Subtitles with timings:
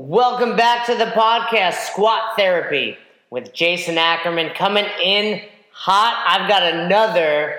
[0.00, 2.96] Welcome back to the podcast, Squat Therapy,
[3.30, 6.24] with Jason Ackerman coming in hot.
[6.24, 7.58] I've got another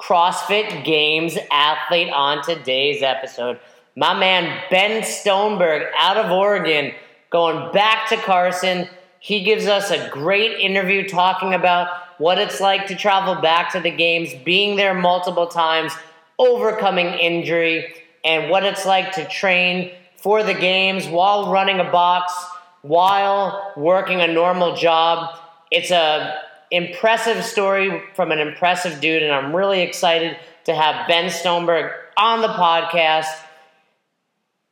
[0.00, 3.60] CrossFit Games athlete on today's episode.
[3.96, 6.92] My man Ben Stoneberg out of Oregon,
[7.28, 8.88] going back to Carson.
[9.20, 13.80] He gives us a great interview talking about what it's like to travel back to
[13.80, 15.92] the games, being there multiple times,
[16.38, 17.94] overcoming injury,
[18.24, 19.92] and what it's like to train
[20.24, 22.32] for the games while running a box,
[22.80, 25.38] while working a normal job.
[25.70, 31.26] It's a impressive story from an impressive dude, and I'm really excited to have Ben
[31.26, 33.28] Stoneberg on the podcast.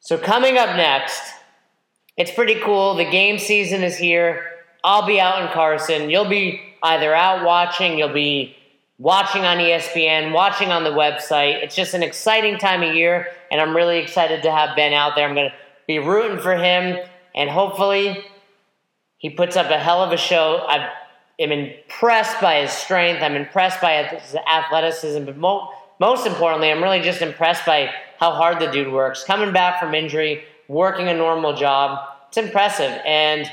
[0.01, 1.21] So coming up next,
[2.17, 2.95] it's pretty cool.
[2.95, 4.47] The game season is here.
[4.83, 6.09] I'll be out in Carson.
[6.09, 8.57] You'll be either out watching, you'll be
[9.03, 11.61] watching on ESPN, watching on the website.
[11.65, 15.17] It's just an exciting time of year, and I'm really excited to have Ben out
[15.17, 15.29] there.
[15.29, 15.57] I'm going to
[15.89, 16.99] be rooting for him,
[17.35, 18.25] and hopefully,
[19.19, 20.65] he puts up a hell of a show.
[20.69, 20.89] I
[21.41, 26.81] am impressed by his strength, I'm impressed by his athleticism, but mo- most importantly, I'm
[26.81, 29.25] really just impressed by how hard the dude works.
[29.25, 33.01] Coming back from injury, working a normal job, it's impressive.
[33.05, 33.51] And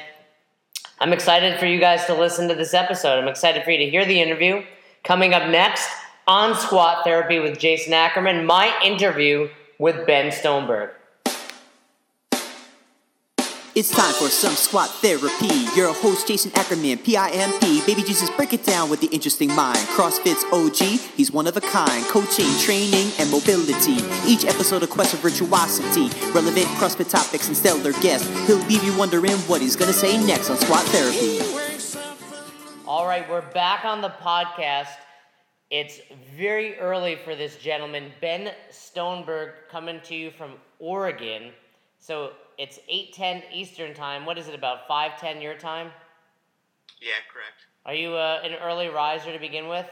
[1.00, 3.18] I'm excited for you guys to listen to this episode.
[3.18, 4.64] I'm excited for you to hear the interview.
[5.04, 5.90] Coming up next
[6.28, 10.92] on Squat Therapy with Jason Ackerman, my interview with Ben Stoneberg.
[13.76, 15.56] It's time for some squat therapy.
[15.74, 17.86] Your host, Jason Ackerman, PIMP.
[17.86, 19.78] Baby Jesus, break it down with the interesting mind.
[19.96, 22.04] CrossFit's OG, he's one of a kind.
[22.08, 24.04] Coaching, training, and mobility.
[24.28, 26.10] Each episode a quest of virtuosity.
[26.34, 28.28] Relevant CrossFit topics and stellar guests.
[28.48, 31.49] He'll leave you wondering what he's gonna say next on Squat Therapy.
[33.00, 34.98] All right, we're back on the podcast.
[35.70, 36.02] It's
[36.36, 41.54] very early for this gentleman, Ben Stoneberg, coming to you from Oregon.
[42.00, 44.26] So it's 8:10 Eastern time.
[44.26, 45.94] What is it about 5:10 your time?
[47.00, 47.68] Yeah, correct.
[47.86, 49.90] Are you uh, an early riser to begin with?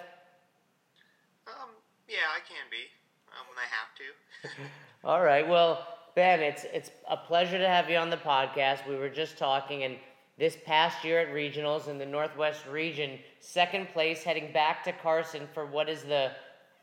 [1.47, 1.69] Um,
[2.09, 2.91] yeah, I can be
[3.31, 4.69] um, when I have to.
[5.07, 5.47] All right.
[5.47, 8.85] Well, Ben, it's it's a pleasure to have you on the podcast.
[8.85, 9.95] We were just talking, and
[10.37, 15.47] this past year at regionals in the Northwest region, second place, heading back to Carson
[15.53, 16.31] for what is the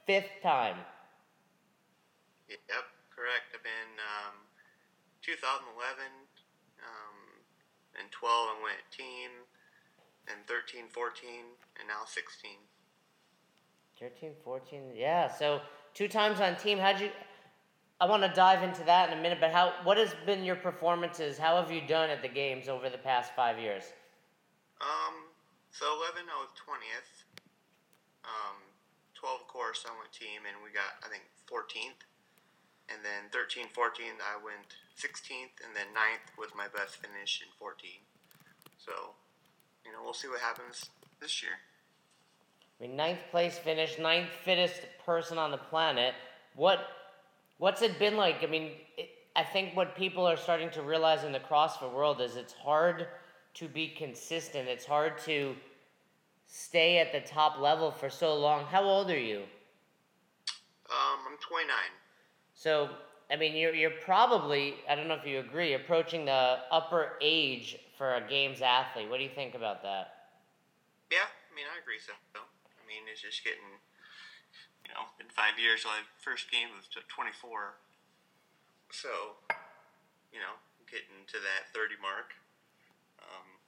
[0.07, 0.77] fifth time.
[2.49, 2.59] Yep,
[3.15, 3.55] correct.
[3.55, 3.95] I've been
[4.27, 4.35] um,
[5.23, 6.05] 2011
[6.83, 7.17] um,
[7.99, 9.31] and 12 I went team,
[10.29, 11.29] and 13, 14,
[11.79, 12.51] and now 16.
[14.01, 15.29] 13, 14, yeah.
[15.31, 15.61] So
[15.95, 16.79] two times on team.
[16.79, 17.11] How'd you?
[18.05, 19.73] I want to dive into that in a minute, but how?
[19.83, 21.39] What has been your performances?
[21.39, 23.85] How have you done at the games over the past five years?
[24.83, 25.25] Um,
[25.73, 27.25] so 11 I was 20th.
[28.29, 28.61] Um,
[29.15, 32.05] 12 of course I went team, and we got I think 14th,
[32.93, 37.49] and then 13, 14 I went 16th, and then 9th was my best finish in
[37.59, 37.89] 14.
[38.85, 38.93] So,
[39.87, 40.93] you know, we'll see what happens
[41.23, 41.57] this year.
[42.79, 46.13] I mean, ninth place finish, ninth fittest person on the planet.
[46.55, 46.85] What,
[47.59, 48.43] what's it been like?
[48.43, 52.21] I mean, it, I think what people are starting to realize in the CrossFit world
[52.21, 53.09] is it's hard
[53.55, 54.69] to be consistent.
[54.69, 55.55] It's hard to
[56.47, 58.65] stay at the top level for so long.
[58.65, 59.43] How old are you?
[60.91, 61.75] Um, I'm 29.
[62.55, 62.91] So,
[63.31, 67.77] I mean, you're, you're probably, I don't know if you agree, approaching the upper age
[67.99, 69.09] for a games athlete.
[69.09, 70.15] What do you think about that?
[71.11, 72.13] Yeah, I mean, I agree so.
[72.35, 73.81] I mean, it's just getting,
[74.85, 77.75] you know, in five years, my first game was 24.
[78.93, 79.41] So,
[80.31, 80.55] you know,
[80.87, 82.37] getting to that 30 mark.
[83.19, 83.59] Um,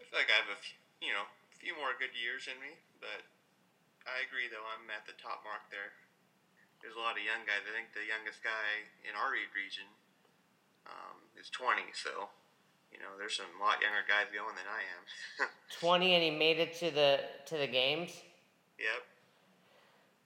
[0.00, 2.56] I feel like I have a few, you know, a few more good years in
[2.62, 3.26] me, but
[4.06, 5.92] I agree, though, I'm at the top mark there.
[6.80, 7.66] There's a lot of young guys.
[7.66, 9.88] I think the youngest guy in our region
[10.86, 12.30] um, is 20, so
[12.92, 15.48] you know, there's some a lot younger guys going than I am.
[15.80, 18.12] 20 and he made it to the to the games?
[18.78, 19.04] yep.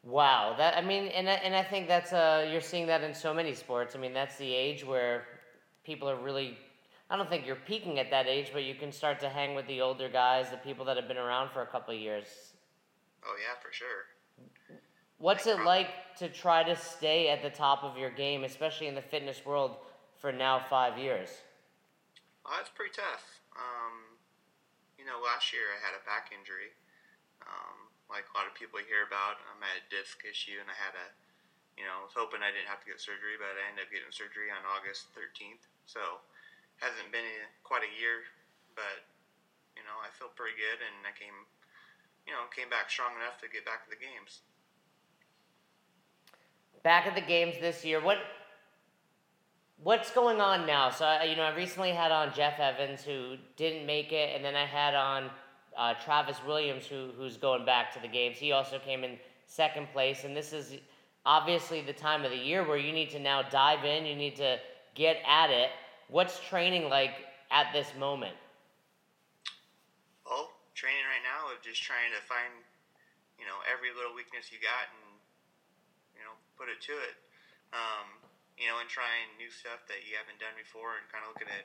[0.03, 3.13] Wow, that I mean, and I, and I think that's uh you're seeing that in
[3.15, 3.95] so many sports.
[3.95, 5.25] I mean, that's the age where
[5.85, 6.57] people are really.
[7.11, 9.67] I don't think you're peaking at that age, but you can start to hang with
[9.67, 12.27] the older guys, the people that have been around for a couple of years.
[13.27, 14.07] Oh yeah, for sure.
[15.19, 18.95] What's it like to try to stay at the top of your game, especially in
[18.95, 19.77] the fitness world,
[20.17, 21.29] for now five years?
[22.47, 23.43] Oh, that's pretty tough.
[23.53, 24.17] Um,
[24.99, 26.73] you know, last year I had a back injury.
[27.45, 27.80] Um,
[28.11, 30.77] like a lot of people hear about, um, I had a disc issue and I
[30.77, 31.07] had a,
[31.79, 33.91] you know, I was hoping I didn't have to get surgery, but I ended up
[33.95, 35.65] getting surgery on August 13th.
[35.87, 36.21] So,
[36.83, 38.27] hasn't been a, quite a year,
[38.75, 39.07] but,
[39.79, 41.35] you know, I feel pretty good and I came,
[42.27, 44.43] you know, came back strong enough to get back to the games.
[46.83, 48.19] Back at the games this year, what
[49.83, 50.91] what's going on now?
[50.91, 54.57] So you know, I recently had on Jeff Evans who didn't make it, and then
[54.57, 55.31] I had on
[55.81, 58.37] uh, Travis Williams who who's going back to the games.
[58.37, 59.17] He also came in
[59.47, 60.77] second place, and this is
[61.25, 64.05] obviously the time of the year where you need to now dive in.
[64.05, 64.61] You need to
[64.95, 65.71] get at it.
[66.09, 68.37] What's training like at this moment?
[70.29, 72.53] Well, training right now is just trying to find,
[73.41, 75.17] you know, every little weakness you got and,
[76.13, 77.17] you know, put it to it.
[77.73, 78.21] Um,
[78.61, 81.49] you know, and trying new stuff that you haven't done before and kind of looking
[81.49, 81.65] at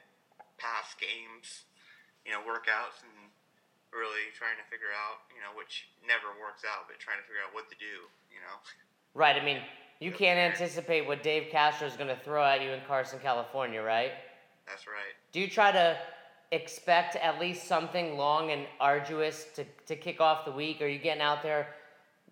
[0.56, 1.68] past games,
[2.24, 3.25] you know, workouts and
[3.96, 7.42] really trying to figure out, you know, which never works out, but trying to figure
[7.42, 8.56] out what to do, you know.
[9.16, 9.40] Right.
[9.40, 9.64] I mean,
[10.00, 13.82] you can't anticipate what Dave Castro is going to throw at you in Carson, California,
[13.82, 14.12] right?
[14.68, 15.16] That's right.
[15.32, 15.98] Do you try to
[16.52, 20.82] expect at least something long and arduous to, to kick off the week?
[20.82, 21.68] Are you getting out there?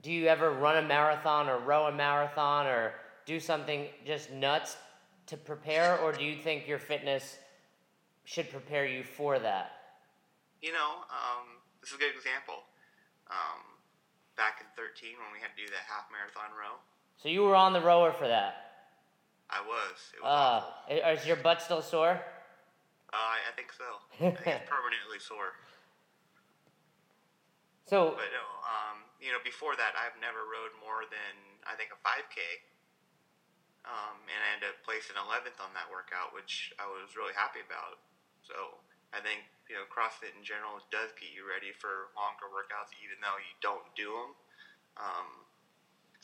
[0.02, 2.94] Do you ever run a marathon or row a marathon or
[3.26, 4.76] do something just nuts
[5.28, 7.38] to prepare, or do you think your fitness
[8.26, 9.72] should prepare you for that?
[10.64, 12.64] You know, um, this is a good example.
[13.28, 13.60] Um,
[14.40, 16.80] back in 13 when we had to do that half marathon row.
[17.20, 18.88] So you were on the rower for that?
[19.52, 19.96] I was.
[20.16, 22.16] It was uh, Is your butt still sore?
[23.12, 23.84] Uh, I, I think so.
[24.16, 25.60] I think it's permanently sore.
[27.84, 31.92] So, but no, um, you know, before that, I've never rode more than I think
[31.92, 32.40] a 5K,
[33.84, 37.60] um, and I ended up placing 11th on that workout, which I was really happy
[37.60, 38.00] about.
[38.48, 38.80] So
[39.14, 43.22] I think you know CrossFit in general does get you ready for longer workouts, even
[43.22, 44.32] though you don't do them.
[44.98, 45.30] Um,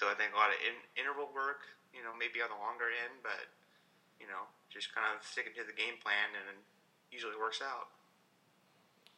[0.01, 2.89] so I think a lot of in, interval work, you know, maybe on the longer
[2.89, 3.49] end, but
[4.17, 6.59] you know, just kind of sticking to the game plan, and it
[7.13, 7.93] usually works out.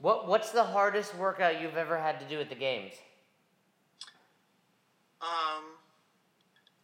[0.03, 2.93] What What's the hardest workout you've ever had to do at the games?
[5.21, 5.77] Um,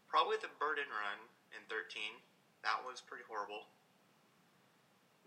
[0.07, 1.18] probably the burden run
[1.57, 2.22] in 13.
[2.62, 3.66] That was pretty horrible.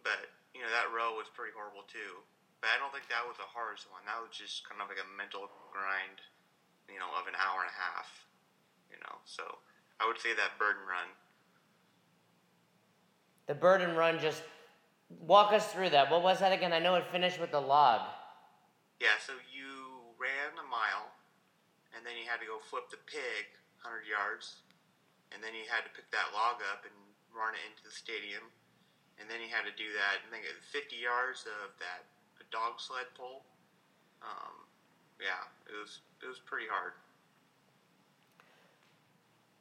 [0.06, 2.22] But you know, that row was pretty horrible too.
[2.60, 4.04] But I don't think that was the hardest one.
[4.04, 6.20] That was just kind of like a mental grind,
[6.92, 8.28] you know, of an hour and a half.
[8.92, 9.64] You know, so
[9.96, 11.08] I would say that burden run.
[13.48, 14.44] The burden run just
[15.08, 16.10] walk us through that.
[16.10, 16.76] What was that again?
[16.76, 18.04] I know it finished with the log.
[19.00, 21.08] Yeah, so you ran a mile,
[21.96, 23.48] and then you had to go flip the pig
[23.80, 24.60] 100 yards,
[25.32, 26.92] and then you had to pick that log up and
[27.32, 28.52] run it into the stadium
[29.20, 30.24] and then he had to do that.
[30.24, 32.08] I think 50 yards of that
[32.50, 33.42] dog sled pull.
[34.22, 34.66] Um,
[35.20, 36.92] yeah, it was it was pretty hard.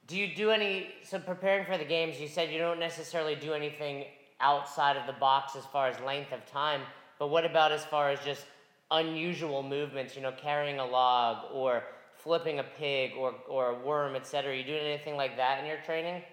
[0.07, 2.19] Do you do any so preparing for the games?
[2.19, 4.05] You said you don't necessarily do anything
[4.41, 6.81] outside of the box as far as length of time,
[7.19, 8.45] but what about as far as just
[8.91, 10.15] unusual movements?
[10.15, 11.83] You know, carrying a log or
[12.15, 14.57] flipping a pig or or a worm, etc.
[14.57, 16.23] You doing anything like that in your training?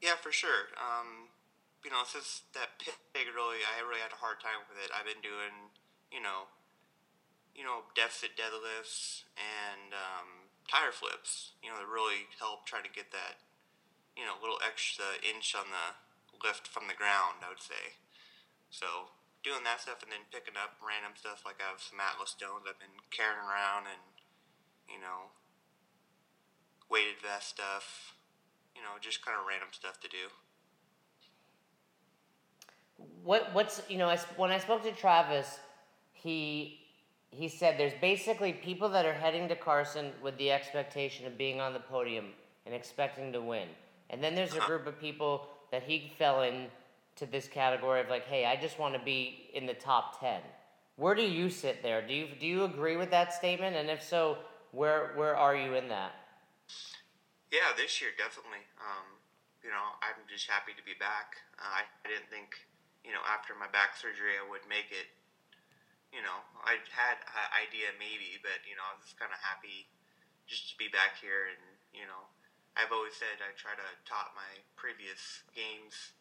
[0.00, 0.68] Yeah, for sure.
[0.76, 1.21] Um,
[1.82, 4.94] you know, since that pig really, I really had a hard time with it.
[4.94, 5.74] I've been doing,
[6.14, 6.46] you know,
[7.52, 11.58] you know, deficit deadlifts and um, tire flips.
[11.60, 13.42] You know, that really help try to get that,
[14.14, 15.98] you know, little extra inch on the
[16.38, 17.42] lift from the ground.
[17.42, 17.98] I would say.
[18.70, 19.12] So
[19.42, 22.64] doing that stuff and then picking up random stuff like I have some Atlas stones
[22.64, 24.00] I've been carrying around and,
[24.86, 25.34] you know,
[26.86, 28.14] weighted vest stuff.
[28.72, 30.30] You know, just kind of random stuff to do
[33.24, 35.58] what what's you know I, when I spoke to Travis,
[36.12, 36.80] he
[37.30, 41.60] he said there's basically people that are heading to Carson with the expectation of being
[41.60, 42.26] on the podium
[42.66, 43.68] and expecting to win,
[44.10, 46.66] and then there's a group of people that he fell in
[47.16, 50.40] to this category of like, hey, I just want to be in the top ten.
[50.96, 52.06] Where do you sit there?
[52.06, 53.76] Do you do you agree with that statement?
[53.76, 54.38] And if so,
[54.72, 56.12] where where are you in that?
[57.50, 58.64] Yeah, this year definitely.
[58.80, 59.04] Um,
[59.62, 61.36] you know, I'm just happy to be back.
[61.58, 62.56] Uh, I, I didn't think
[63.02, 65.10] you know, after my back surgery, I would make it.
[66.14, 69.40] You know, I had an idea maybe, but you know, I was just kind of
[69.40, 69.88] happy
[70.44, 71.48] just to be back here.
[71.48, 71.62] And
[71.96, 72.28] you know,
[72.76, 76.14] I've always said I try to top my previous games,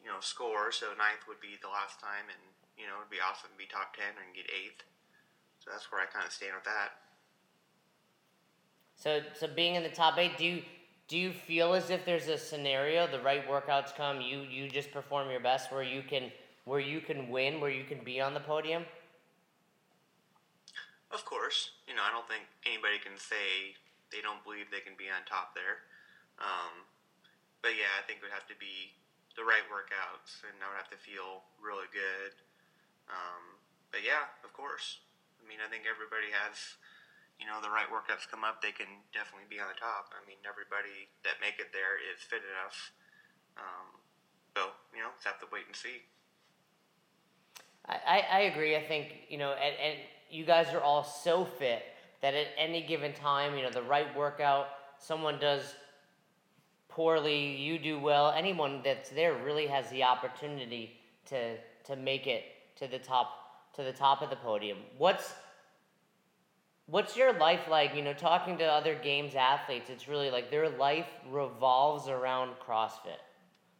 [0.00, 0.72] you know, score.
[0.72, 2.42] So ninth would be the last time, and
[2.80, 4.82] you know, it'd be awesome to be top ten and get eighth.
[5.60, 7.04] So that's where I kind of stand with that.
[8.96, 10.62] So, so being in the top eight, do you
[11.06, 14.90] do you feel as if there's a scenario the right workouts come you you just
[14.90, 16.32] perform your best where you can
[16.64, 18.84] where you can win where you can be on the podium?
[21.12, 21.70] Of course.
[21.86, 23.76] You know i don't think anybody can say
[24.12, 25.84] they don't believe they can be on top there.
[26.40, 26.88] Um,
[27.60, 28.96] but yeah i think it would have to be
[29.36, 32.32] the right workouts and i would have to feel really good.
[33.12, 33.60] Um,
[33.92, 35.04] but yeah of course.
[35.36, 36.80] I mean i think everybody has
[37.40, 40.14] you know the right workouts come up, they can definitely be on the top.
[40.14, 42.92] I mean, everybody that make it there is fit enough.
[43.56, 43.86] Um,
[44.56, 44.62] So
[44.94, 46.02] you know, just have to wait and see.
[47.86, 48.76] I, I agree.
[48.76, 49.98] I think you know, and, and
[50.30, 51.82] you guys are all so fit
[52.22, 55.74] that at any given time, you know, the right workout, someone does
[56.88, 58.30] poorly, you do well.
[58.30, 60.92] Anyone that's there really has the opportunity
[61.26, 62.44] to to make it
[62.76, 64.78] to the top to the top of the podium.
[64.96, 65.34] What's
[66.86, 67.94] what's your life like?
[67.94, 73.20] You know, talking to other games athletes, it's really like their life revolves around CrossFit.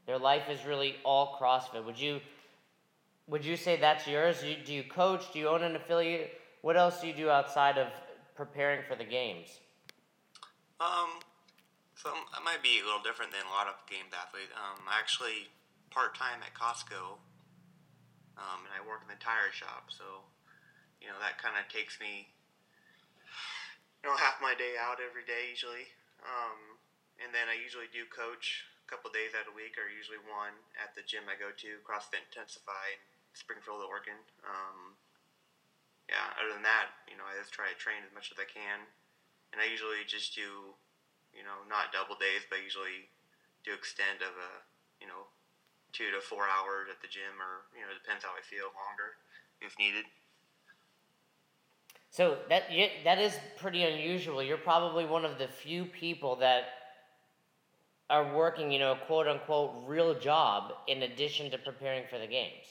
[0.06, 1.84] Their life is really all CrossFit.
[1.84, 2.20] Would you
[3.26, 4.40] would you say that's yours?
[4.40, 5.32] Do you, do you coach?
[5.32, 6.40] Do you own an affiliate?
[6.60, 7.88] What else do you do outside of
[8.34, 9.48] preparing for the games?
[10.80, 11.20] Um,
[11.94, 14.52] so I might be a little different than a lot of games athletes.
[14.52, 15.48] Um, I actually
[15.88, 17.16] part time at Costco,
[18.36, 19.88] um, and I work in the tire shop.
[19.88, 20.04] So,
[21.00, 22.28] you know, that kind of takes me,
[24.04, 25.88] you know, half my day out every day usually.
[26.20, 26.76] Um,
[27.24, 30.52] and then I usually do coach a couple days out the week, or usually one
[30.76, 33.00] at the gym I go to, CrossFit Intensify in
[33.32, 34.20] Springfield, Oregon.
[34.44, 35.00] Um,
[36.04, 38.44] yeah, other than that, you know, I just try to train as much as I
[38.44, 38.84] can,
[39.56, 40.76] and I usually just do,
[41.32, 43.08] you know, not double days, but usually
[43.64, 44.68] do extend of a,
[45.00, 45.32] you know,
[45.96, 49.16] two to four hours at the gym, or you know, depends how I feel, longer
[49.64, 50.04] if needed.
[52.14, 52.70] So that
[53.02, 54.40] that is pretty unusual.
[54.40, 56.62] You're probably one of the few people that
[58.08, 62.28] are working, you know, a quote unquote real job in addition to preparing for the
[62.28, 62.66] games.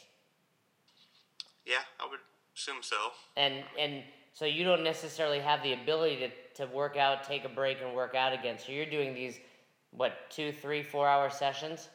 [1.66, 2.22] Yeah, I would
[2.56, 2.96] assume so.
[3.36, 6.20] And and so you don't necessarily have the ability
[6.56, 8.58] to, to work out, take a break, and work out again.
[8.58, 9.42] So you're doing these,
[9.92, 11.90] what, two, three, four hour sessions?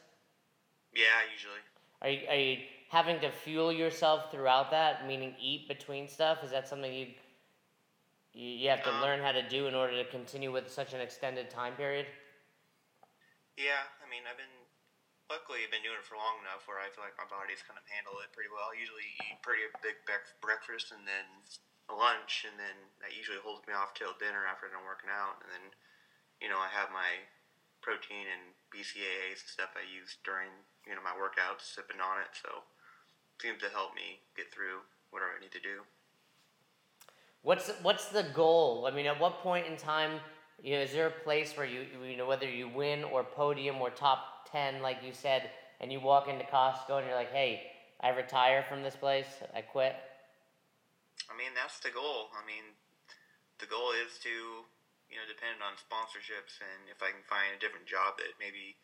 [0.93, 1.03] Yeah,
[1.33, 1.61] usually.
[2.03, 2.57] Are you, are you
[2.89, 6.43] having to fuel yourself throughout that, meaning eat between stuff?
[6.43, 7.07] Is that something you
[8.33, 10.93] you, you have to um, learn how to do in order to continue with such
[10.93, 12.05] an extended time period?
[13.57, 14.59] Yeah, I mean, I've been
[15.29, 17.77] luckily I've been doing it for long enough where I feel like my body's kind
[17.77, 18.73] of handled it pretty well.
[18.73, 20.01] I usually eat pretty big
[20.41, 21.27] breakfast and then
[21.89, 25.41] a lunch, and then that usually holds me off till dinner after I'm working out,
[25.41, 25.65] and then
[26.41, 27.25] you know I have my
[27.81, 30.53] protein and BCAAs and stuff I use during
[30.85, 32.65] you know my workouts, sipping on it, so
[33.33, 35.85] it seems to help me get through whatever I need to do.
[37.41, 38.87] What's what's the goal?
[38.89, 40.19] I mean, at what point in time,
[40.61, 43.77] you know, is there a place where you you know whether you win or podium
[43.77, 47.63] or top 10, like you said, and you walk into Costco and you're like, hey,
[48.01, 49.95] I retire from this place, I quit?
[51.29, 52.33] I mean, that's the goal.
[52.35, 52.75] I mean,
[53.61, 54.33] the goal is to,
[55.07, 58.75] you know, depend on sponsorships and if I can find a different job that maybe,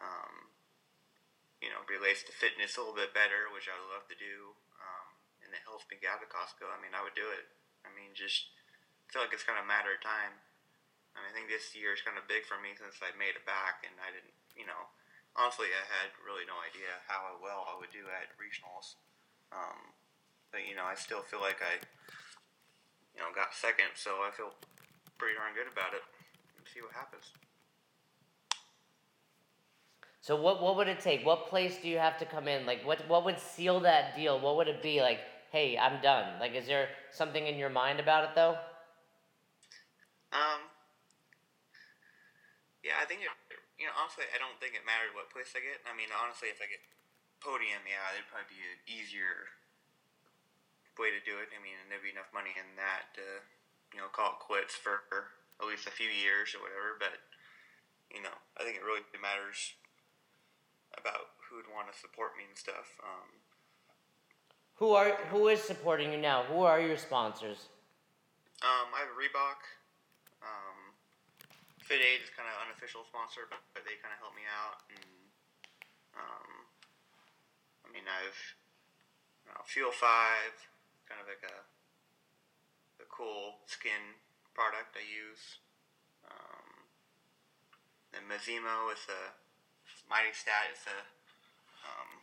[0.00, 0.50] um,
[1.60, 4.56] you know, relates to fitness a little bit better, which I would love to do,
[4.80, 5.06] um,
[5.44, 7.59] and it helps me get out of Costco, I mean, I would do it.
[7.84, 8.52] I mean, just
[9.06, 10.40] I feel like it's kind of a matter of time.
[11.14, 13.34] I, mean, I think this year is kind of big for me since I made
[13.34, 14.92] it back and I didn't you know,
[15.36, 19.00] honestly, I had really no idea how well I would do at regionals.
[19.48, 19.96] Um,
[20.52, 21.80] but you know, I still feel like I,
[23.14, 24.52] you know, got second, so I feel
[25.18, 26.02] pretty darn good about it.
[26.58, 27.32] Let's see what happens.
[30.20, 31.24] So what what would it take?
[31.24, 32.66] What place do you have to come in?
[32.66, 34.38] Like what what would seal that deal?
[34.38, 35.20] What would it be like?
[35.50, 36.38] Hey, I'm done.
[36.38, 38.54] Like, is there something in your mind about it though?
[40.32, 40.62] Um.
[42.86, 43.28] Yeah, I think it
[43.80, 45.80] you know, honestly, I don't think it mattered what place I get.
[45.88, 46.84] I mean, honestly, if I get
[47.40, 49.48] podium, yeah, there'd probably be an easier
[51.00, 51.48] way to do it.
[51.48, 53.24] I mean, and there'd be enough money in that to,
[53.96, 57.00] you know, call it quits for at least a few years or whatever.
[57.00, 57.24] But,
[58.12, 59.80] you know, I think it really matters
[60.92, 63.00] about who would want to support me and stuff.
[63.00, 63.39] Um,
[64.80, 66.42] who are who is supporting you now?
[66.48, 67.68] Who are your sponsors?
[68.64, 69.60] Um, I have Reebok.
[70.40, 70.96] Um,
[71.84, 74.80] FitAid is kind of an unofficial sponsor, but, but they kind of help me out.
[74.88, 75.12] And
[76.16, 76.50] um,
[77.84, 78.40] I mean, I've
[79.44, 80.56] you know, Fuel Five,
[81.04, 81.56] kind of like a
[83.04, 84.16] a cool skin
[84.56, 85.60] product I use.
[86.24, 86.88] Um,
[88.16, 89.36] and Masimo is a
[90.08, 90.72] MightySat.
[90.72, 91.04] It's a
[91.84, 92.19] um,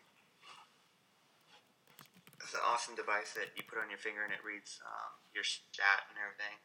[2.47, 5.43] it's an awesome device that you put on your finger and it reads um, your
[5.43, 6.55] stat and everything.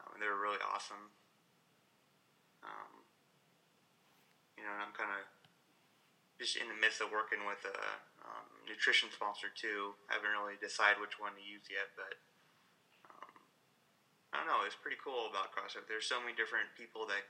[0.00, 1.12] Um, they're really awesome.
[2.64, 3.04] Um,
[4.56, 5.28] you know, and I'm kind of
[6.40, 9.92] just in the midst of working with a um, nutrition sponsor too.
[10.08, 12.16] I haven't really decided which one to use yet, but
[13.12, 13.32] um,
[14.32, 14.64] I don't know.
[14.64, 15.84] It's pretty cool about CrossFit.
[15.84, 17.28] There's so many different people that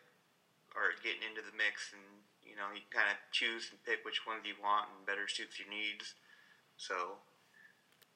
[0.79, 4.23] are getting into the mix, and you know, you kind of choose and pick which
[4.31, 6.15] ones you want and better suits your needs.
[6.79, 7.19] So,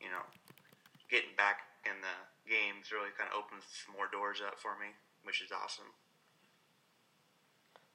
[0.05, 0.25] you know,
[1.11, 4.93] getting back in the games really kind of opens some more doors up for me,
[5.25, 5.89] which is awesome.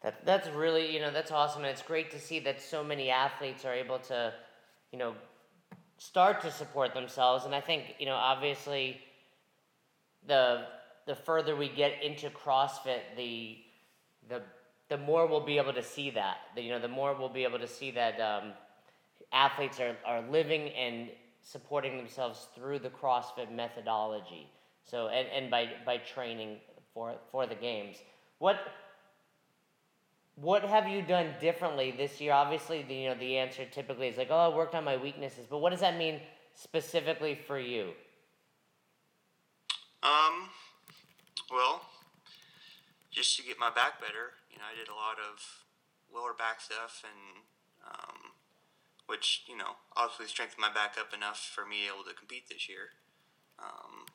[0.02, 3.10] That that's really you know that's awesome, and it's great to see that so many
[3.10, 4.34] athletes are able to,
[4.92, 5.14] you know,
[5.98, 7.46] start to support themselves.
[7.46, 9.02] And I think you know obviously,
[10.26, 10.66] the
[11.06, 13.58] the further we get into CrossFit, the
[14.30, 14.42] the
[14.90, 16.38] the more we'll be able to see that.
[16.56, 18.54] The, you know, the more we'll be able to see that um,
[19.32, 21.10] athletes are, are living and
[21.52, 24.48] supporting themselves through the CrossFit methodology.
[24.84, 26.58] So and, and by by training
[26.94, 27.98] for for the games.
[28.38, 28.58] What
[30.36, 32.34] what have you done differently this year?
[32.34, 35.46] Obviously, the, you know the answer typically is like, oh, I worked on my weaknesses.
[35.50, 36.22] But what does that mean
[36.54, 37.92] specifically for you?
[40.02, 40.50] Um,
[41.52, 41.82] well,
[43.12, 45.44] just to get my back better, you know, I did a lot of
[46.14, 47.44] lower back stuff, and
[47.86, 48.19] um,
[49.10, 52.70] which you know obviously strengthened my back up enough for me able to compete this
[52.70, 52.94] year.
[53.58, 54.06] Um,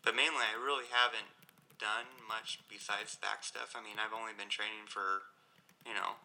[0.00, 1.28] but mainly, I really haven't
[1.76, 3.76] done much besides back stuff.
[3.76, 5.28] I mean, I've only been training for,
[5.84, 6.16] you know,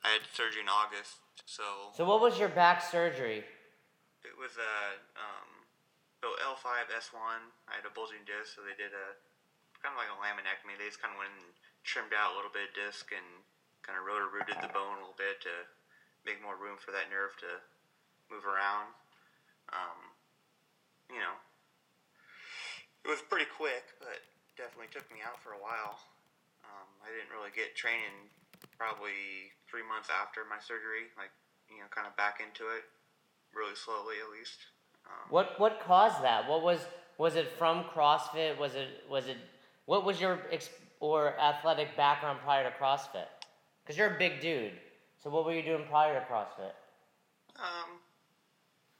[0.00, 1.92] I had surgery in August, so.
[1.92, 3.44] So what was your back surgery?
[4.24, 5.68] It was a um,
[6.24, 7.38] so L5 S1.
[7.70, 9.08] I had a bulging disc, so they did a
[9.78, 10.74] kind of like a laminectomy.
[10.74, 11.52] They just kind of went and
[11.86, 13.44] trimmed out a little bit of disc and
[13.86, 15.54] kind of rotor rooted the bone a little bit to
[16.28, 17.48] make more room for that nerve to
[18.28, 18.92] move around.
[19.72, 20.12] Um,
[21.08, 21.32] you know,
[23.04, 24.20] it was pretty quick, but
[24.60, 25.96] definitely took me out for a while.
[26.68, 28.28] Um, I didn't really get training
[28.76, 31.32] probably three months after my surgery, like
[31.72, 32.84] you know, kind of back into it,
[33.56, 34.68] really slowly at least.
[35.08, 36.44] Um, what what caused that?
[36.44, 36.84] What was
[37.16, 38.60] was it from CrossFit?
[38.60, 39.40] Was it was it
[39.88, 40.68] what was your ex-
[41.00, 43.32] or athletic background prior to CrossFit?
[43.80, 44.76] Because you're a big dude.
[45.18, 46.78] So what were you doing prior to CrossFit?
[47.58, 47.98] Um,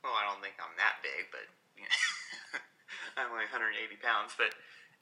[0.02, 1.46] well, I don't think I'm that big, but
[1.78, 2.58] you know,
[3.22, 4.34] I'm only 180 pounds.
[4.34, 4.50] But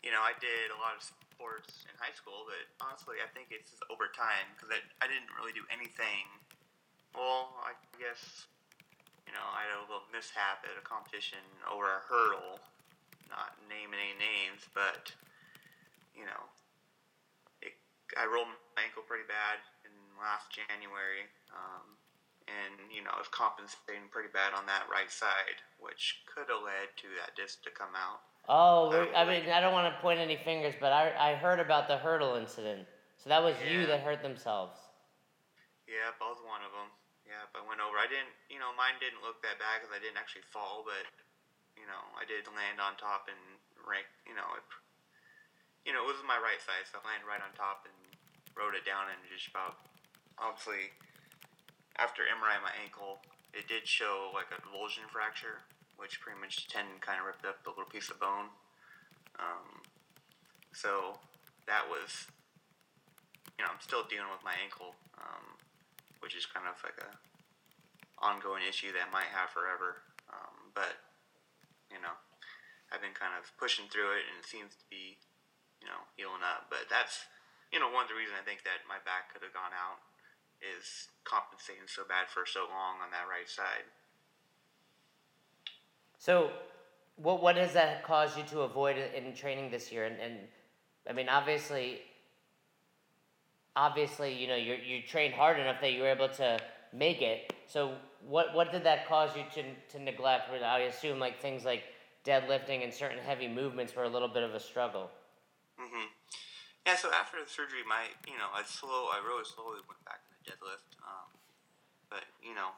[0.05, 3.49] you know, I did a lot of sports in high school, but honestly, I think
[3.49, 6.29] it's just over time because I, I didn't really do anything.
[7.17, 8.45] Well, I guess,
[9.25, 12.61] you know, I had a little mishap at a competition over a hurdle,
[13.33, 15.17] not naming any names, but,
[16.13, 16.45] you know,
[17.65, 17.73] it,
[18.21, 19.65] I rolled my ankle pretty bad
[20.21, 21.29] last January.
[21.53, 21.97] Um,
[22.47, 26.63] and you know, I was compensating pretty bad on that right side, which could have
[26.63, 28.23] led to that disc to come out.
[28.47, 31.91] Oh, I mean, I don't want to point any fingers, but I, I heard about
[31.91, 32.87] the hurdle incident.
[33.19, 34.79] So that was you that hurt themselves.
[35.91, 36.95] Yeah, both one of them.
[37.27, 37.99] Yeah, I went over.
[37.99, 41.11] I didn't, you know, mine didn't look that bad because I didn't actually fall, but
[41.75, 44.07] you know, I did land on top and rank.
[44.31, 44.63] You know, it,
[45.83, 47.99] you know, it was my right side, so I landed right on top and
[48.55, 49.75] rode it down and just about.
[50.37, 50.93] Obviously,
[51.97, 53.25] after MRI my ankle,
[53.57, 55.65] it did show like a avulsion fracture,
[55.97, 58.53] which pretty much the tendon kind of ripped up the little piece of bone.
[59.41, 59.81] Um,
[60.77, 61.17] so
[61.65, 62.29] that was,
[63.57, 65.57] you know, I'm still dealing with my ankle, um,
[66.21, 67.11] which is kind of like a
[68.21, 70.05] ongoing issue that I might have forever.
[70.29, 71.01] Um, but
[71.89, 72.13] you know,
[72.93, 75.17] I've been kind of pushing through it, and it seems to be,
[75.81, 76.69] you know, healing up.
[76.69, 77.25] But that's,
[77.73, 80.03] you know, one of the reasons I think that my back could have gone out
[80.61, 83.85] is compensating so bad for so long on that right side.
[86.19, 86.51] So,
[87.17, 90.05] what what has that caused you to avoid in in training this year?
[90.05, 90.39] And, and
[91.09, 92.01] I mean, obviously,
[93.75, 96.59] obviously, you know, you you trained hard enough that you were able to
[96.93, 97.53] make it.
[97.67, 97.95] So,
[98.27, 100.51] what what did that cause you to to neglect?
[100.51, 101.85] I assume like things like
[102.25, 105.11] deadlifting and certain heavy movements were a little bit of a struggle.
[105.79, 106.07] hmm
[106.87, 110.21] Yeah, so after the surgery, my you know I slow I really slowly went back
[110.47, 111.29] deadlift, um,
[112.09, 112.71] but you know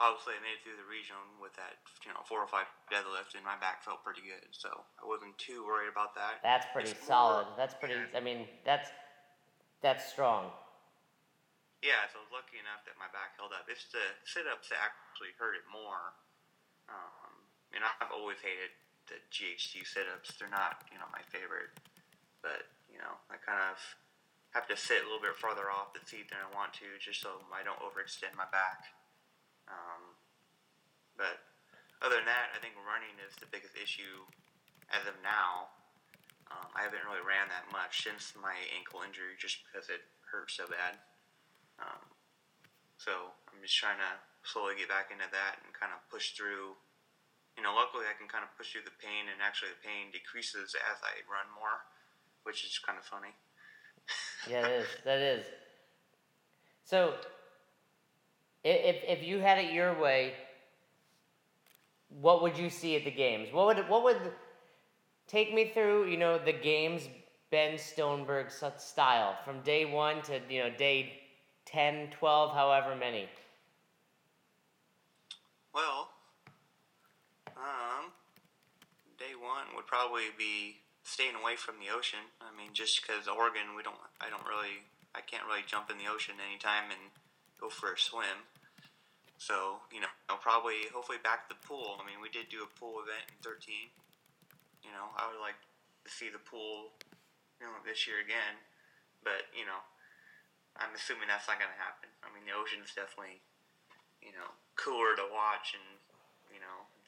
[0.00, 3.36] obviously I made it through the region with that you know four or five deadlift,
[3.36, 6.40] and my back felt pretty good, so I wasn't too worried about that.
[6.42, 7.46] That's pretty It's more- solid.
[7.60, 8.00] That's pretty.
[8.00, 8.16] yeah.
[8.16, 8.88] I mean, that's
[9.84, 10.50] that's strong.
[11.82, 13.66] Yeah, so I was lucky enough that my back held up.
[13.66, 16.14] It's the sit ups that actually hurt it more.
[16.86, 17.34] Um,
[17.74, 18.70] and I've always hated
[19.10, 20.30] the GHD sit ups.
[20.38, 21.74] They're not, you know, my favorite.
[22.38, 23.82] But, you know, I kind of
[24.52, 27.24] have to sit a little bit farther off the seat than I want to just
[27.24, 28.92] so I don't overextend my back.
[29.64, 30.16] Um,
[31.16, 31.40] but
[32.04, 34.28] other than that, I think running is the biggest issue
[34.92, 35.72] as of now.
[36.52, 40.52] Um, I haven't really ran that much since my ankle injury just because it hurt
[40.52, 41.00] so bad.
[41.80, 42.04] Um,
[43.00, 44.12] so I'm just trying to
[44.44, 46.76] slowly get back into that and kind of push through.
[47.56, 50.12] You know, luckily I can kind of push through the pain, and actually the pain
[50.12, 51.84] decreases as I run more,
[52.44, 53.32] which is kind of funny.
[54.50, 54.86] Yeah, it is.
[55.04, 55.46] That is.
[56.84, 57.14] So,
[58.64, 60.34] if if you had it your way,
[62.20, 63.52] what would you see at the games?
[63.52, 64.20] What would what would
[65.26, 66.08] take me through?
[66.08, 67.08] You know, the games
[67.50, 71.22] Ben Stoneberg style from day one to you know day
[71.66, 73.28] 10, 12, however many?
[75.74, 76.08] Well,
[77.56, 78.12] um,
[79.18, 82.30] day one would probably be staying away from the ocean.
[82.38, 85.98] I mean, just because Oregon, we don't, I don't really, I can't really jump in
[85.98, 87.10] the ocean anytime and
[87.58, 88.46] go for a swim.
[89.38, 91.98] So, you know, I'll probably, hopefully back to the pool.
[91.98, 93.90] I mean, we did do a pool event in 13.
[94.86, 95.58] You know, I would like
[96.06, 96.94] to see the pool,
[97.58, 98.62] you know, this year again.
[99.26, 99.82] But, you know,
[100.78, 102.10] I'm assuming that's not going to happen.
[102.22, 103.42] I mean, the ocean's definitely,
[104.22, 106.01] you know, cooler to watch and,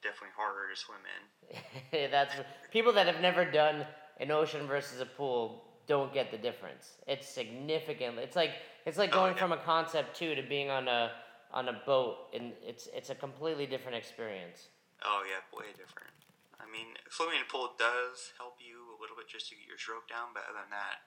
[0.04, 2.10] definitely harder to swim in.
[2.10, 2.34] that's
[2.70, 3.84] people that have never done
[4.20, 6.96] an ocean versus a pool don't get the difference.
[7.06, 8.18] It's significant.
[8.18, 8.52] It's like
[8.86, 9.40] it's like oh, going oh, yeah.
[9.40, 11.10] from a Concept2 to being on a
[11.52, 14.68] on a boat, and it's it's a completely different experience.
[15.04, 16.12] Oh yeah, way different.
[16.60, 19.68] I mean, swimming in a pool does help you a little bit just to get
[19.68, 21.04] your stroke down, but other than that,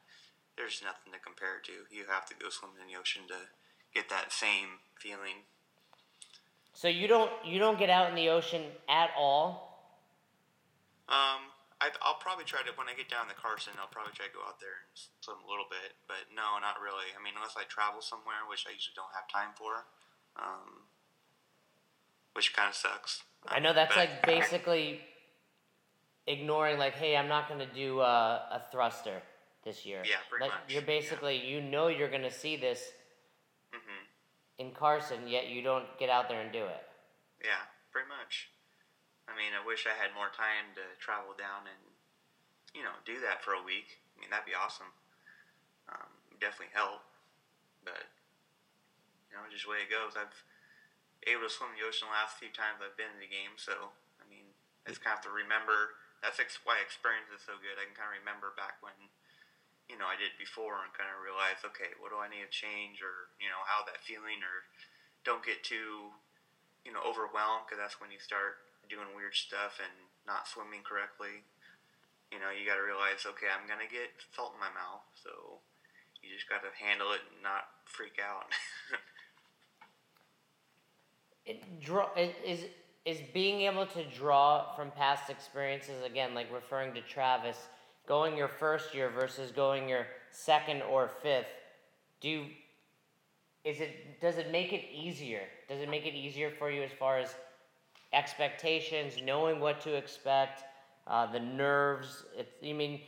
[0.54, 1.90] there's nothing to compare to.
[1.90, 3.50] You have to go swim in the ocean to
[3.94, 5.50] get that same feeling.
[6.78, 9.66] So you don't you don't get out in the ocean at all?
[11.10, 11.50] Um,
[11.82, 13.74] I, will probably try to when I get down to Carson.
[13.82, 16.78] I'll probably try to go out there and swim a little bit, but no, not
[16.78, 17.10] really.
[17.18, 19.90] I mean, unless I travel somewhere, which I usually don't have time for,
[20.38, 20.86] um,
[22.34, 23.24] which kind of sucks.
[23.48, 25.02] I know that's but, like basically
[26.28, 29.24] ignoring, like, hey, I'm not going to do uh, a thruster
[29.66, 30.04] this year.
[30.06, 30.62] Yeah, pretty much.
[30.70, 31.58] You're basically, yeah.
[31.58, 32.86] you know, you're going to see this.
[34.58, 36.84] In Carson, yet you don't get out there and do it.
[37.42, 37.62] Yeah,
[37.94, 38.50] pretty much.
[39.30, 41.84] I mean, I wish I had more time to travel down and,
[42.74, 44.02] you know, do that for a week.
[44.16, 44.90] I mean, that'd be awesome.
[45.92, 47.06] Um, definitely help.
[47.86, 48.10] But,
[49.30, 50.18] you know, just the way it goes.
[50.18, 50.34] I've
[51.28, 53.92] able to swim the ocean the last few times I've been in the game, so,
[54.22, 54.48] I mean,
[54.88, 56.00] I just kind of have to remember.
[56.24, 57.76] That's why experience is so good.
[57.76, 58.96] I can kind of remember back when,
[59.88, 62.52] you know, I did before and kind of realize, okay, what do I need to
[62.52, 64.68] change or, you know, how that feeling or
[65.24, 66.12] don't get too,
[66.84, 68.60] you know, overwhelmed because that's when you start
[68.92, 69.92] doing weird stuff and
[70.28, 71.44] not swimming correctly,
[72.32, 75.64] you know, you got to realize, okay, I'm gonna get salt in my mouth, so
[76.20, 78.52] you just got to handle it and not freak out.
[81.48, 82.68] it draw is
[83.06, 87.58] is being able to draw from past experiences again, like referring to Travis,
[88.08, 91.48] going your first year versus going your second or fifth.
[92.22, 92.46] Do you,
[93.64, 95.42] is it does it make it easier?
[95.68, 97.36] Does it make it easier for you as far as
[98.14, 100.64] expectations, knowing what to expect,
[101.08, 102.24] uh, the nerves.
[102.38, 103.02] It's, I mean,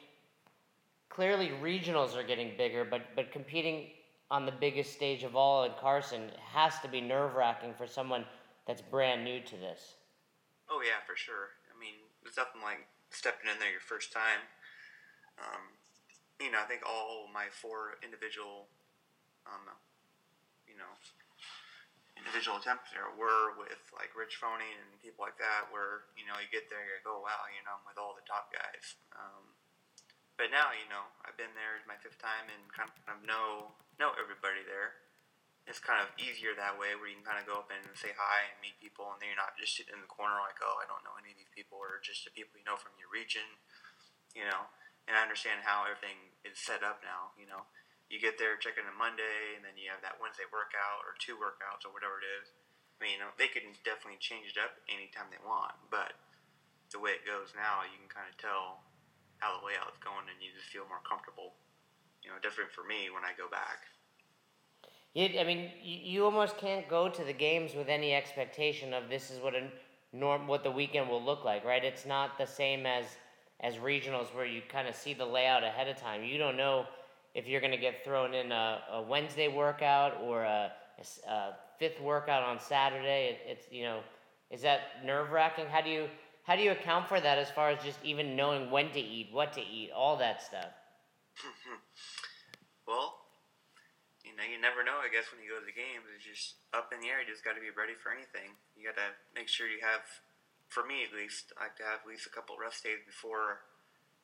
[1.10, 3.88] clearly regionals are getting bigger, but but competing
[4.32, 8.26] on the biggest stage of all in Carson has to be nerve wracking for someone
[8.68, 9.96] that's brand new to this.
[10.70, 11.50] Oh yeah, for sure.
[11.76, 14.40] I mean, it's nothing like stepping in there your first time.
[15.40, 15.64] Um,
[16.40, 18.68] you know, I think all my four individual,
[19.48, 19.68] um,
[20.68, 20.92] you know,
[22.20, 26.36] individual attempts there were with like Rich Froning and people like that, where you know
[26.40, 29.00] you get there, you go, wow, you know, I'm with all the top guys.
[29.16, 29.56] Um,
[30.40, 34.16] but now, you know, I've been there my fifth time and kind of know know
[34.16, 35.04] everybody there.
[35.68, 38.16] It's kind of easier that way, where you can kind of go up and say
[38.16, 40.82] hi and meet people, and then you're not just sitting in the corner like, oh,
[40.82, 43.12] I don't know any of these people, or just the people you know from your
[43.12, 43.46] region,
[44.34, 44.72] you know.
[45.10, 47.66] And I understand how everything is set up now, you know
[48.10, 51.14] you get there, check in on Monday, and then you have that Wednesday workout or
[51.22, 52.50] two workouts or whatever it is.
[52.98, 56.18] I mean, you know, they can definitely change it up anytime they want, but
[56.90, 58.82] the way it goes now, you can kind of tell
[59.38, 61.54] how the layout's going, and you just feel more comfortable.
[62.26, 63.88] You know, different for me when I go back.
[65.14, 69.30] Yeah, I mean, you almost can't go to the games with any expectation of this
[69.30, 69.70] is what a
[70.12, 71.86] norm, what the weekend will look like, right?
[71.86, 73.06] It's not the same as
[73.62, 76.24] as regionals where you kind of see the layout ahead of time.
[76.24, 76.86] You don't know
[77.36, 81.58] if you're going to get thrown in a, a, Wednesday workout or a, a, a,
[81.78, 84.02] fifth workout on Saturday, it, it's you know,
[84.52, 85.66] is that nerve wracking?
[85.66, 86.10] How do you
[86.44, 89.30] how do you account for that as far as just even knowing when to eat,
[89.32, 90.74] what to eat, all that stuff?
[92.90, 93.22] well,
[94.26, 94.98] you know, you never know.
[94.98, 97.22] I guess when you go to the games, it's just up in the air.
[97.22, 98.58] You just got to be ready for anything.
[98.74, 100.02] You got to make sure you have,
[100.70, 103.66] for me at least, I like to have at least a couple rest days before,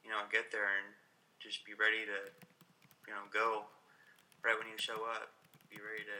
[0.05, 0.93] you know, I get there and
[1.41, 2.31] just be ready to
[3.07, 3.69] you know, go
[4.41, 5.29] right when you show up.
[5.69, 6.19] Be ready to,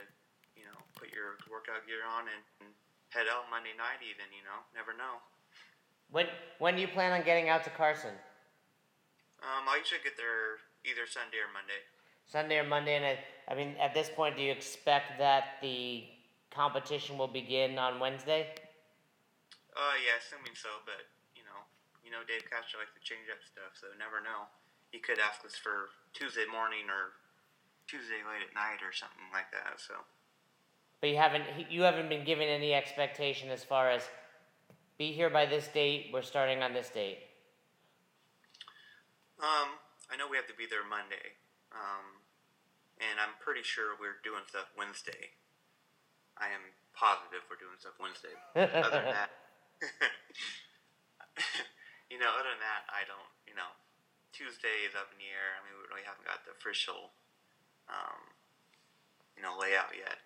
[0.57, 2.69] you know, put your workout gear on and, and
[3.09, 4.01] head out Monday night.
[4.01, 5.21] Even you know, never know.
[6.09, 6.29] When
[6.61, 8.13] when do you plan on getting out to Carson?
[9.41, 11.81] Um, I usually get there either Sunday or Monday.
[12.25, 16.05] Sunday or Monday, and I, I mean, at this point, do you expect that the
[16.49, 18.47] competition will begin on Wednesday?
[19.75, 21.03] Uh, yeah, assuming so, but
[21.35, 21.59] you know,
[22.01, 24.47] you know, Dave Castro likes to change up stuff, so never know
[24.95, 27.19] he could ask us for Tuesday morning or
[27.83, 29.75] Tuesday late at night or something like that.
[29.83, 29.95] So.
[31.01, 34.07] But you haven't you haven't been given any expectation as far as
[34.97, 36.09] be here by this date.
[36.13, 37.19] We're starting on this date.
[39.43, 39.75] Um,
[40.07, 41.35] I know we have to be there Monday,
[41.75, 42.23] um,
[43.03, 45.35] and I'm pretty sure we're doing stuff Wednesday.
[46.39, 46.63] I am
[46.95, 48.31] positive we're doing stuff Wednesday.
[48.55, 49.29] other than that,
[52.11, 53.31] you know, other than that, I don't.
[53.47, 53.71] You know,
[54.31, 55.55] Tuesday is up in the air.
[55.55, 57.15] I mean, we really haven't got the official,
[57.87, 58.35] um,
[59.35, 60.19] you know, layout yet.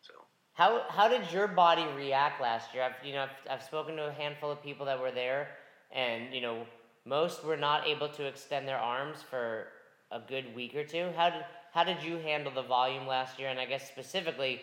[0.00, 0.12] So.
[0.54, 2.84] How, how did your body react last year?
[2.84, 5.48] I've you know I've, I've spoken to a handful of people that were there,
[5.92, 6.66] and you know
[7.04, 9.68] most were not able to extend their arms for
[10.10, 11.10] a good week or two.
[11.16, 13.48] How did how did you handle the volume last year?
[13.48, 14.60] And I guess specifically,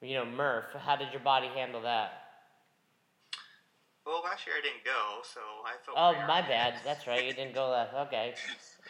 [0.00, 2.25] you know, Murph, how did your body handle that?
[4.06, 5.98] Well, last year I didn't go, so I felt.
[5.98, 6.78] Oh, my bad.
[6.84, 7.26] That's right.
[7.26, 7.92] You didn't go last.
[8.06, 8.34] Okay,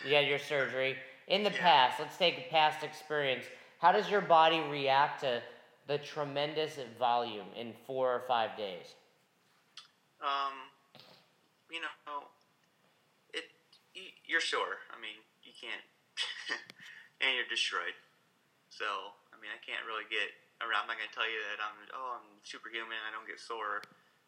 [0.07, 1.89] you had your surgery in the yeah.
[1.89, 1.99] past.
[1.99, 3.47] Let's take past experience.
[3.81, 5.41] How does your body react to
[5.87, 8.93] the tremendous volume in four or five days?
[10.21, 10.53] Um,
[11.73, 12.29] you know,
[13.33, 13.45] it
[14.29, 14.85] you're sore.
[14.93, 15.81] I mean, you can't,
[17.25, 17.97] and you're destroyed.
[18.69, 18.85] So,
[19.33, 20.29] I mean, I can't really get
[20.61, 20.85] around.
[20.85, 23.01] I'm not gonna tell you that I'm oh I'm superhuman.
[23.09, 23.81] I don't get sore.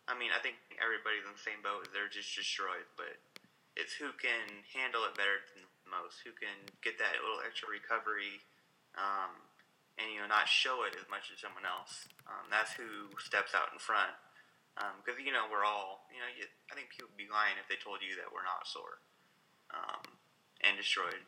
[0.08, 1.84] I mean, I think everybody's in the same boat.
[1.92, 2.88] They're just destroyed.
[2.96, 3.20] But
[3.76, 6.24] it's who can handle it better than most.
[6.24, 8.40] Who can get that little extra recovery,
[8.96, 9.36] um,
[10.00, 12.08] and you know not show it as much as someone else.
[12.24, 14.16] Um, that's who steps out in front.
[15.04, 17.60] Because um, you know we're all you know you, I think people would be lying
[17.60, 19.04] if they told you that we're not sore
[19.70, 20.16] um,
[20.64, 21.20] and destroyed.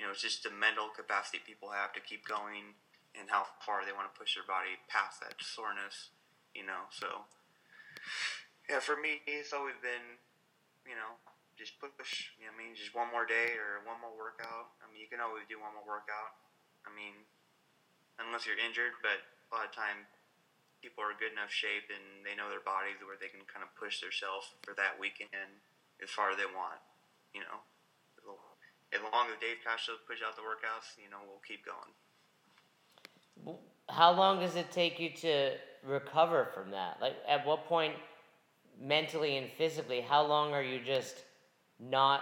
[0.00, 2.74] You know, it's just the mental capacity people have to keep going
[3.12, 6.10] and how far they want to push their body past that soreness.
[6.56, 7.28] You know, so
[8.68, 10.18] yeah, for me, it's always been,
[10.86, 11.18] you know,
[11.58, 12.32] just push.
[12.40, 14.74] You know, I mean, just one more day or one more workout.
[14.82, 16.38] I mean, you can always do one more workout.
[16.86, 17.14] I mean,
[18.18, 20.08] unless you're injured, but a lot of time
[20.82, 23.70] people are good enough shape and they know their bodies where they can kind of
[23.78, 25.62] push themselves for that weekend
[26.02, 26.82] as far as they want.
[27.30, 27.62] You know
[28.92, 33.56] as long as Dave Castro push out the workouts, you know, we'll keep going.
[33.88, 36.98] How long does it take you to recover from that?
[37.00, 37.94] Like, at what point,
[38.80, 41.16] mentally and physically, how long are you just
[41.78, 42.20] not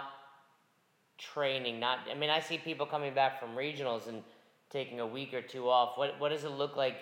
[1.17, 1.79] training?
[1.79, 4.23] Not, I mean, I see people coming back from regionals and
[4.69, 5.97] taking a week or two off.
[5.97, 6.95] What What does it look like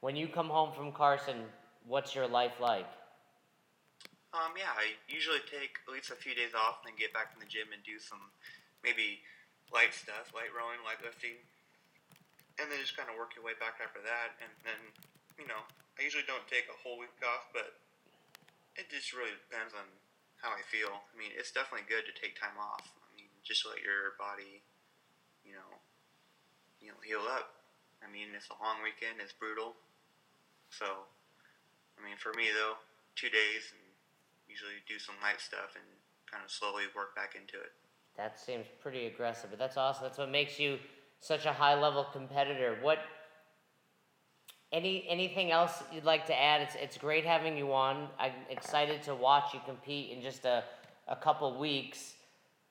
[0.00, 1.36] when you come home from Carson?
[1.86, 2.86] What's your life like?
[4.34, 7.30] Um, yeah, I usually take at least a few days off and then get back
[7.34, 8.18] in the gym and do some
[8.82, 9.22] maybe
[9.70, 11.38] light stuff, light rowing, light lifting,
[12.58, 14.34] and then just kind of work your way back after that.
[14.42, 14.80] And then,
[15.38, 15.62] you know,
[15.98, 17.78] I usually don't take a whole week off, but
[18.74, 19.86] it just really depends on
[20.42, 20.90] how I feel.
[20.90, 22.82] I mean, it's definitely good to take time off.
[22.82, 24.60] I mean, just let your body,
[25.46, 25.70] you know,
[26.82, 27.62] you know, heal up.
[28.02, 29.22] I mean, it's a long weekend.
[29.22, 29.78] It's brutal.
[30.68, 31.06] So,
[31.96, 32.76] I mean, for me though,
[33.14, 33.80] two days and
[34.50, 35.86] usually do some light stuff and
[36.26, 37.72] kind of slowly work back into it.
[38.16, 40.04] That seems pretty aggressive, but that's awesome.
[40.04, 40.78] That's what makes you
[41.20, 42.78] such a high level competitor.
[42.82, 42.98] What
[44.74, 46.60] any anything else you'd like to add?
[46.60, 48.08] It's it's great having you on.
[48.18, 50.64] I'm excited to watch you compete in just a,
[51.06, 52.14] a couple weeks.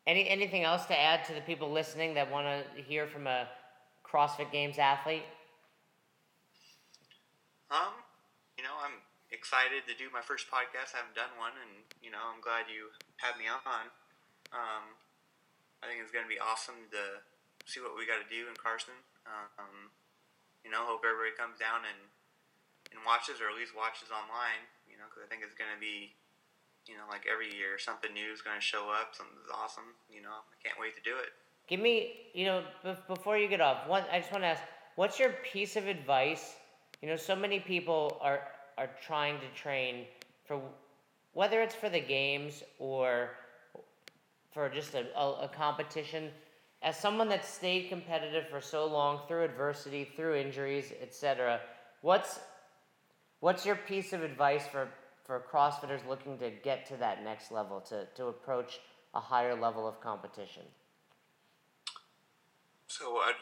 [0.05, 3.47] Any anything else to add to the people listening that want to hear from a
[4.03, 5.23] CrossFit Games athlete?
[7.71, 7.95] Um,
[8.57, 8.99] you know, I'm
[9.31, 10.93] excited to do my first podcast.
[10.93, 13.87] I haven't done one, and you know, I'm glad you had me on.
[14.51, 14.91] Um,
[15.81, 17.23] I think it's going to be awesome to
[17.63, 18.93] see what we got to do in Carson.
[19.23, 19.89] Um,
[20.63, 21.99] you know, hope everybody comes down and
[22.91, 24.63] and watches, or at least watches online.
[24.87, 26.15] You know, because I think it's going to be,
[26.87, 29.15] you know, like every year something new is going to show up.
[29.15, 29.95] Something's awesome.
[30.07, 31.35] You know, I can't wait to do it.
[31.67, 34.03] Give me, you know, b- before you get off, one.
[34.11, 34.63] I just want to ask,
[34.95, 36.55] what's your piece of advice?
[37.01, 38.41] You know, so many people are
[38.77, 40.05] are trying to train
[40.45, 40.59] for
[41.33, 43.31] whether it's for the games or
[44.51, 46.29] for just a, a, a competition.
[46.83, 51.61] As someone that's stayed competitive for so long through adversity, through injuries, etc.,
[52.01, 52.39] what's
[53.39, 54.87] what's your piece of advice for,
[55.25, 58.79] for CrossFitters looking to get to that next level, to, to approach
[59.13, 60.63] a higher level of competition?
[62.87, 63.33] So I'd,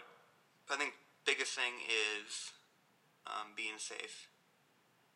[0.71, 2.51] I think biggest thing is
[3.27, 4.29] um, being safe,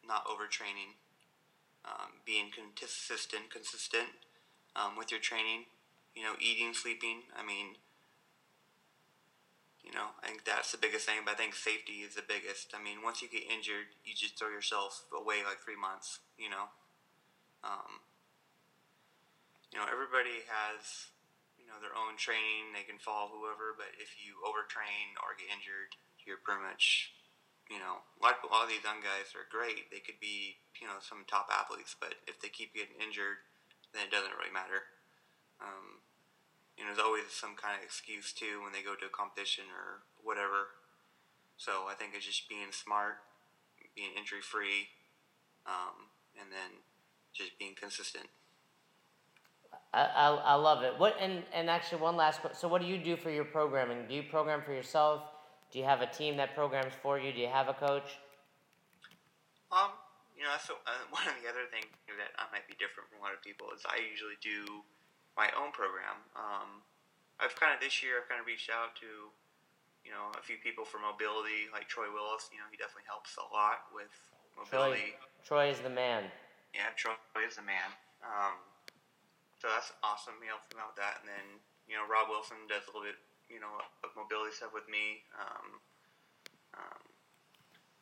[0.08, 0.94] not overtraining,
[1.84, 4.10] um, being consistent, consistent
[4.76, 5.66] um, with your training,
[6.16, 7.22] you know, eating, sleeping.
[7.36, 7.76] I mean,
[9.86, 12.74] you know, I think that's the biggest thing, but I think safety is the biggest.
[12.74, 16.50] I mean, once you get injured, you just throw yourself away like three months, you
[16.50, 16.74] know.
[17.62, 18.02] Um,
[19.70, 21.14] you know, everybody has,
[21.62, 22.74] you know their own training.
[22.74, 25.94] They can follow whoever, but if you overtrain or get injured,
[26.26, 27.14] you're pretty much
[27.70, 29.90] you know, like a lot of these young guys are great.
[29.90, 33.42] They could be, you know, some top athletes, but if they keep getting injured,
[33.94, 34.86] then it doesn't really matter.
[35.58, 36.06] Um,
[36.78, 39.66] you know, there's always some kind of excuse too when they go to a competition
[39.72, 40.76] or whatever.
[41.58, 43.24] So I think it's just being smart,
[43.96, 44.92] being injury free,
[45.66, 46.84] um, and then
[47.34, 48.28] just being consistent.
[49.94, 50.94] I, I, I love it.
[50.98, 52.60] What and, and actually one last question.
[52.60, 54.04] So what do you do for your programming?
[54.08, 55.24] Do you program for yourself?
[55.72, 57.32] Do you have a team that programs for you?
[57.32, 58.20] Do you have a coach?
[59.72, 59.92] Um,
[60.36, 60.76] you know, that's uh,
[61.10, 63.72] one of the other things that I might be different from a lot of people
[63.72, 64.84] is I usually do
[65.36, 66.24] my own program.
[66.36, 66.84] Um,
[67.40, 69.32] I've kind of this year I've kind of reached out to,
[70.08, 72.48] you know, a few people for mobility, like Troy Willis.
[72.52, 74.12] You know, he definitely helps a lot with
[74.56, 75.16] mobility.
[75.44, 76.32] Troy, Troy is the man.
[76.72, 77.92] Yeah, Troy is the man.
[78.24, 78.56] Um,
[79.60, 80.40] so that's awesome.
[80.40, 81.48] He helps me out with that, and then
[81.88, 83.20] you know Rob Wilson does a little bit,
[83.52, 83.72] you know,
[84.04, 85.24] of mobility stuff with me.
[85.36, 85.68] Um,
[86.76, 87.02] um,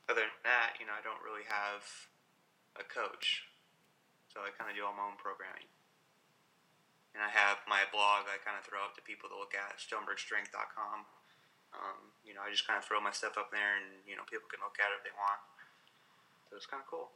[0.09, 1.85] other than that, you know, I don't really have
[2.77, 3.45] a coach,
[4.29, 5.69] so I kind of do all my own programming.
[7.13, 9.77] And I have my blog I kind of throw up to people to look at,
[9.77, 11.05] stonebergstrength.com.
[11.73, 14.25] Um, you know, I just kind of throw my stuff up there, and you know,
[14.29, 15.41] people can look at it if they want.
[16.49, 17.13] So it's kind of cool.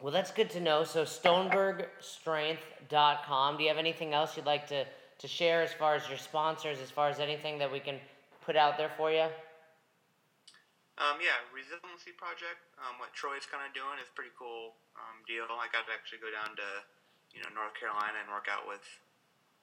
[0.00, 0.84] Well, that's good to know.
[0.84, 3.56] So, stonebergstrength.com.
[3.56, 6.80] Do you have anything else you'd like to, to share as far as your sponsors,
[6.84, 7.96] as far as anything that we can
[8.44, 9.24] put out there for you?
[10.96, 12.56] Um, yeah, Resiliency Project.
[12.80, 15.44] Um, what Troy's kind of doing is pretty cool um, deal.
[15.48, 16.84] I got to actually go down to
[17.34, 18.84] you know North Carolina and work out with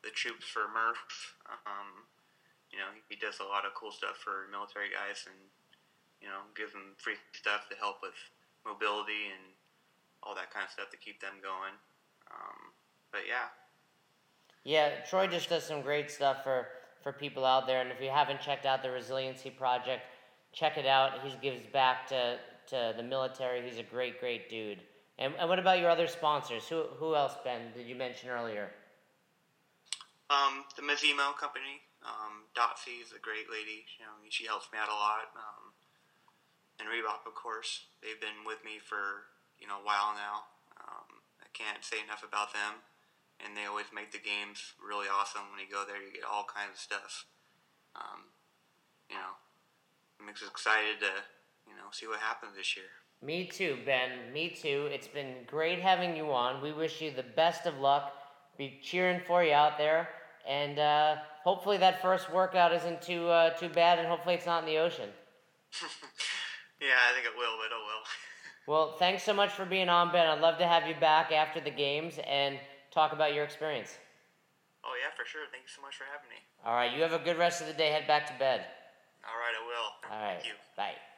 [0.03, 1.37] the troops for Murph.
[1.47, 2.07] Um,
[2.73, 5.37] you know, he does a lot of cool stuff for military guys, and
[6.23, 8.15] you know, gives them free stuff to help with
[8.65, 9.51] mobility and
[10.23, 11.75] all that kind of stuff to keep them going.
[12.31, 12.71] Um,
[13.11, 13.51] but yeah.
[14.63, 16.67] Yeah, Troy just does some great stuff for,
[17.03, 17.81] for people out there.
[17.81, 20.03] And if you haven't checked out the Resiliency Project,
[20.53, 21.19] check it out.
[21.21, 23.61] He gives back to, to the military.
[23.61, 24.79] He's a great, great dude.
[25.19, 26.67] And, and what about your other sponsors?
[26.67, 28.71] Who, who else, Ben, did you mention earlier?
[30.29, 31.85] Um, the Masimo company.
[32.01, 33.85] Um, Dotsie is a great lady.
[33.99, 35.29] You know, she helps me out a lot.
[35.37, 35.77] Um,
[36.79, 37.85] and Reebok, of course.
[38.01, 39.29] They've been with me for
[39.61, 40.49] you know a while now.
[40.75, 42.81] Um, I can't say enough about them,
[43.39, 45.47] and they always make the games really awesome.
[45.53, 47.29] When you go there, you get all kinds of stuff.
[47.95, 48.33] Um,
[49.07, 49.37] you know,
[50.19, 51.13] it makes us excited to
[51.69, 53.02] you know see what happens this year.
[53.23, 54.33] Me too, Ben.
[54.33, 54.89] Me too.
[54.91, 56.61] It's been great having you on.
[56.61, 58.11] We wish you the best of luck.
[58.57, 60.09] Be cheering for you out there,
[60.47, 64.63] and uh, hopefully that first workout isn't too uh, too bad, and hopefully it's not
[64.63, 65.09] in the ocean.
[66.81, 68.03] yeah, I think it will, but it will.
[68.67, 70.27] well, thanks so much for being on, Ben.
[70.27, 72.59] I'd love to have you back after the games and
[72.91, 73.97] talk about your experience.
[74.83, 75.43] Oh yeah, for sure.
[75.49, 76.43] Thank you so much for having me.
[76.65, 77.89] All right, you have a good rest of the day.
[77.89, 78.65] Head back to bed.
[79.23, 80.11] All right, I will.
[80.11, 80.33] All right.
[80.35, 80.53] Thank you.
[80.75, 80.91] Bye.
[80.91, 81.12] Bye.